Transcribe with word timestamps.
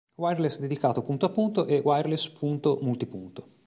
Wireless 0.17 0.57
dedicato 0.57 1.03
punto-punto 1.03 1.67
e 1.67 1.77
Wireless 1.77 2.27
punto-multipunto. 2.29 3.49